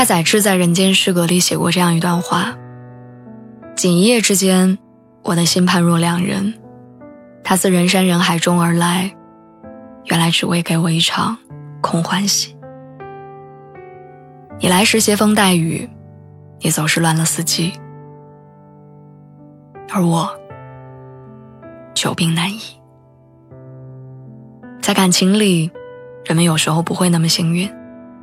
[0.00, 2.56] 太宰治在《人间失格》里写过这样一段话
[3.76, 4.78] ：“仅一夜之间，
[5.22, 6.54] 我的心判若两人。
[7.44, 9.14] 他自人山人海中而来，
[10.06, 11.36] 原来只为给我一场
[11.82, 12.56] 空欢喜。
[14.58, 15.86] 你来时携风带雨，
[16.60, 17.74] 你走时乱了四季，
[19.92, 20.30] 而我
[21.92, 22.58] 久病难医。
[24.80, 25.70] 在感情里，
[26.24, 27.70] 人们有时候不会那么幸运。”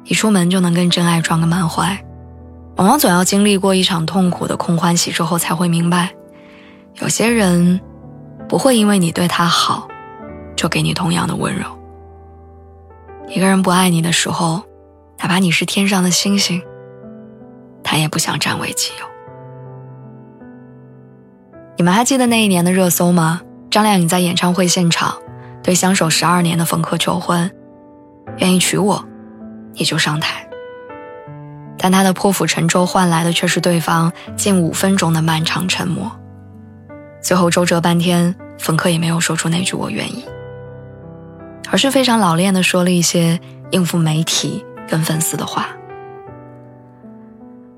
[0.07, 2.01] 一出门就能跟真爱撞个满怀，
[2.77, 6.11] 往往总要经历过一场痛苦的空欢喜之后，才会明白，
[7.01, 7.81] 有些人
[8.47, 9.85] 不会因为你对他好，
[10.55, 11.65] 就给你同样的温柔。
[13.27, 14.61] 一个人不爱你的时候，
[15.19, 16.61] 哪怕你是天上的星星，
[17.83, 19.05] 他也不想占为己有。
[21.75, 23.41] 你们还记得那一年的热搜吗？
[23.69, 25.17] 张靓颖在演唱会现场
[25.61, 27.51] 对相守十二年的冯轲求婚，
[28.37, 29.03] 愿意娶我。
[29.77, 30.47] 你就上台，
[31.77, 36.11] 但他的破釜沉舟换来的却是对方近五分钟的漫长沉默。
[37.21, 40.25] 最后周折半天，冯轲也没有说出那句“我愿意”，
[41.69, 43.39] 而是非常老练的说了一些
[43.71, 45.67] 应付媒体跟粉丝的话。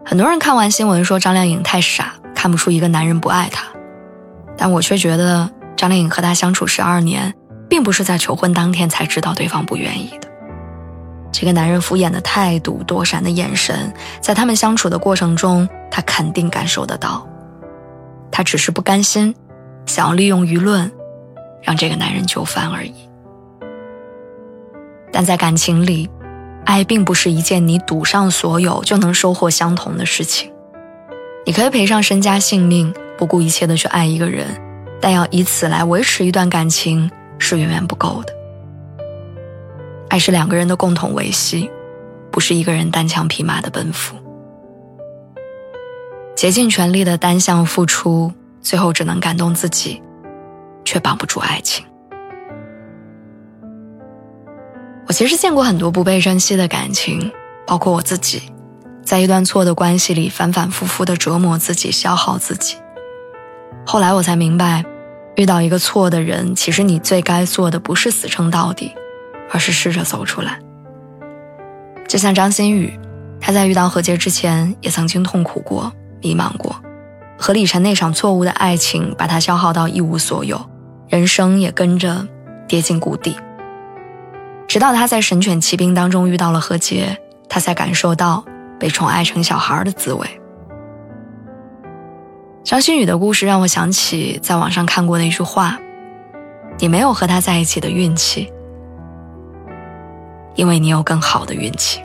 [0.06, 3.66] 很多人看完新闻说张靓颖太傻，看不出一个男人不爱她，
[4.56, 7.34] 但我却觉得张靓颖和他相处十二年，
[7.70, 10.29] 并不是在求婚当天才知道对方不愿意的。
[11.40, 17.26] 这个男人敷衍的态度、躲闪的眼神，在他们相处的过程中，他肯定感受得到。
[18.30, 19.34] 他只是不甘心，
[19.86, 20.92] 想要利用舆论，
[21.62, 22.94] 让这个男人就范而已。
[25.14, 26.10] 但在感情里，
[26.66, 30.52] 爱并不是一件你赌上所有就能收获相同的事情。
[31.46, 34.46] 你可以赔上身家性命，不顾一切的去爱一个人，
[35.00, 38.34] 但要以此来维持一段感情，是远远不够的。
[40.10, 41.70] 爱是两个人的共同维系，
[42.32, 44.16] 不是一个人单枪匹马的奔赴。
[46.36, 48.32] 竭尽全力的单向付出，
[48.62, 50.02] 最后只能感动自己，
[50.84, 51.86] 却绑不住爱情。
[55.06, 57.32] 我其实见过很多不被珍惜的感情，
[57.68, 58.42] 包括我自己，
[59.04, 62.78] 在一段错的关系里反反复复的折磨自己、消耗自己。
[63.86, 64.84] 后来我才明白，
[65.36, 68.94] 遇到一个错的人，其实你最该做的不是死撑到底。
[69.50, 70.60] 而是试着走出来。
[72.08, 72.98] 就像张馨予，
[73.40, 76.76] 她在遇到何洁之前，也曾经痛苦过、迷茫过。
[77.38, 80.60] 和李晨那场错误的爱情，把她消耗到一无所有，
[81.08, 82.28] 人生也跟着
[82.68, 83.36] 跌进谷底。
[84.68, 87.18] 直到她在《神犬奇兵》当中遇到了何洁，
[87.48, 88.44] 她才感受到
[88.80, 90.28] 被宠爱成小孩的滋味。
[92.64, 95.80] 张馨予的故事让我想起在网上看过的一句话
[96.78, 98.52] ：“你没有和他在一起的运气。”
[100.60, 102.02] 因为你有更好的运气。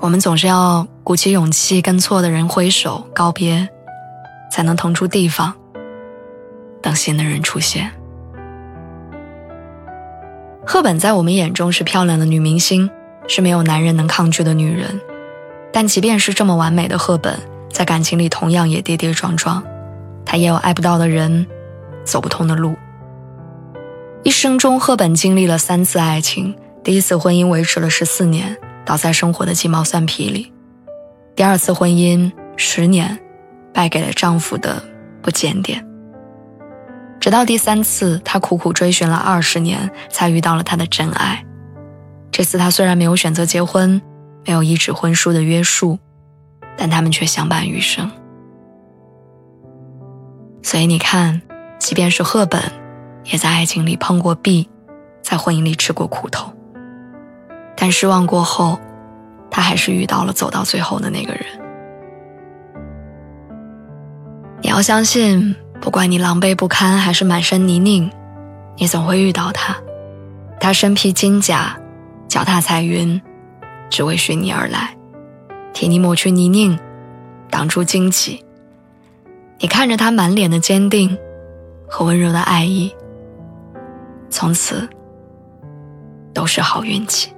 [0.00, 3.68] 我们总是要鼓起勇气跟错的人挥手告别，
[4.50, 5.54] 才能腾出地方，
[6.82, 7.92] 等新的人出现。
[10.66, 12.90] 赫本在我们眼中是漂亮的女明星，
[13.28, 15.00] 是没有男人能抗拒的女人。
[15.72, 17.38] 但即便是这么完美的赫本，
[17.70, 19.62] 在感情里同样也跌跌撞撞，
[20.24, 21.46] 她也有爱不到的人，
[22.04, 22.74] 走不通的路。
[24.22, 26.54] 一生中，赫本经历了三次爱情。
[26.84, 28.54] 第一次婚姻维持了十四年，
[28.84, 30.52] 倒在生活的鸡毛蒜皮里；
[31.34, 33.18] 第二次婚姻十年，
[33.72, 34.82] 败给了丈夫的
[35.22, 35.86] 不检点。
[37.18, 41.42] 直到第三次，她苦苦追寻了二十年，才遇到了她的真爱。
[42.30, 44.00] 这次，她虽然没有选择结婚，
[44.46, 45.98] 没有一纸婚书的约束，
[46.76, 48.10] 但他们却相伴余生。
[50.62, 51.40] 所以你看，
[51.78, 52.60] 即便是赫本。
[53.24, 54.68] 也在爱情里碰过壁，
[55.22, 56.52] 在婚姻里吃过苦头。
[57.76, 58.78] 但失望过后，
[59.50, 61.44] 他还是遇到了走到最后的那个人。
[64.62, 68.10] 你要相信，不管你狼狈不堪还是满身泥泞，
[68.76, 69.76] 你总会遇到他。
[70.60, 71.74] 他身披金甲，
[72.28, 73.20] 脚踏彩云，
[73.88, 74.94] 只为寻你而来，
[75.72, 76.78] 替你抹去泥泞，
[77.50, 78.44] 挡住荆棘。
[79.58, 81.16] 你看着他满脸的坚定
[81.88, 82.94] 和温柔的爱意。
[84.30, 84.88] 从此，
[86.32, 87.32] 都是好运气。